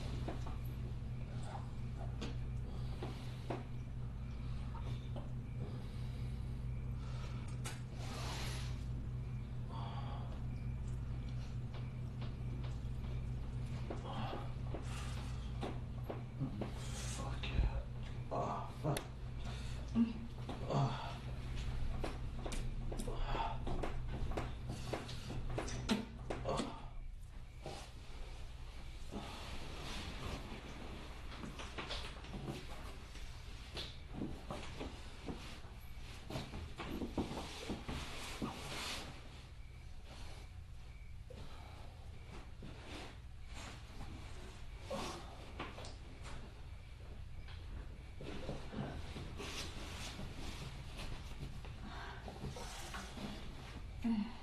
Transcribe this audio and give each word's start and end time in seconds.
Oh, 54.05 54.09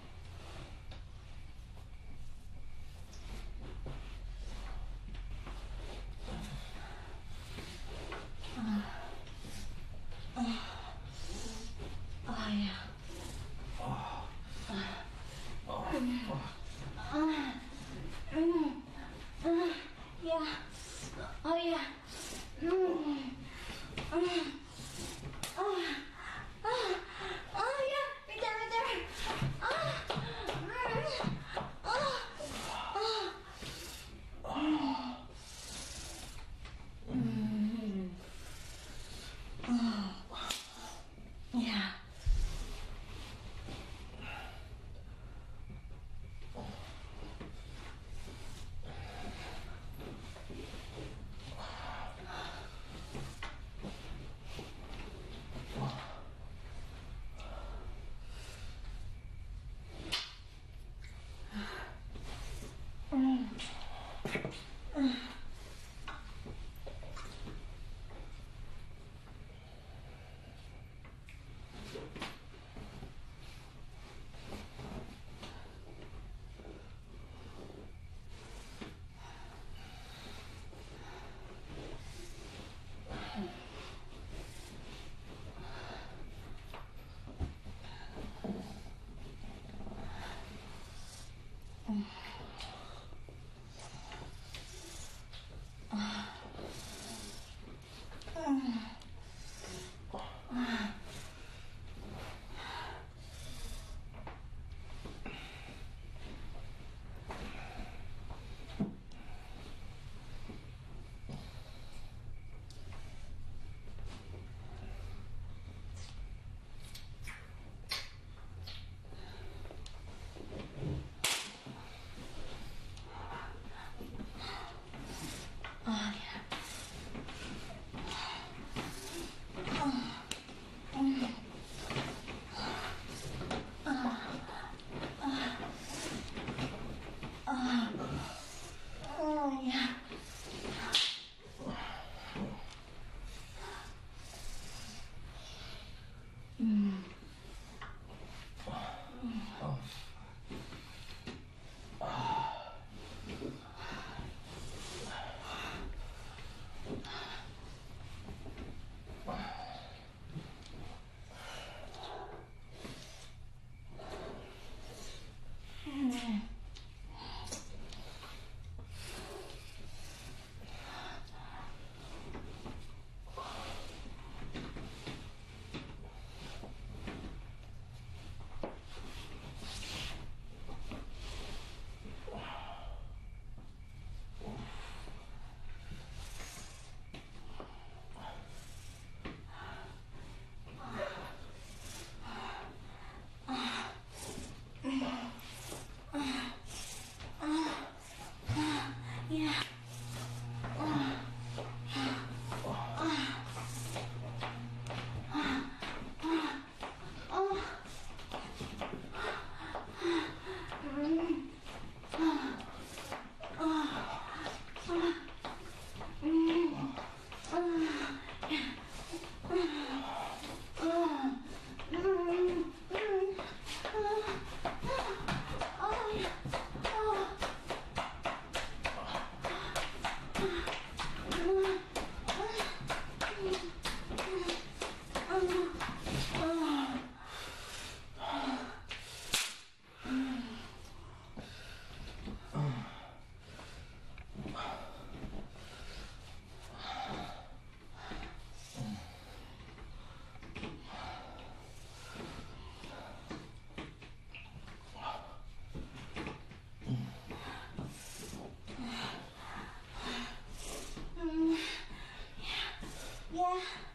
Bye. 263.61 263.90